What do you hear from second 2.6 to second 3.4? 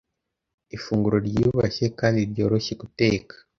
guteka